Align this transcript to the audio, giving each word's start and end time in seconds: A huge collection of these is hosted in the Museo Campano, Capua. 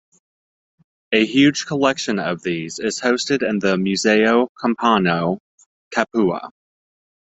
A 1.11 1.23
huge 1.27 1.67
collection 1.67 2.17
of 2.17 2.41
these 2.41 2.79
is 2.79 3.01
hosted 3.01 3.47
in 3.47 3.59
the 3.59 3.77
Museo 3.77 4.47
Campano, 4.59 5.37
Capua. 5.93 6.49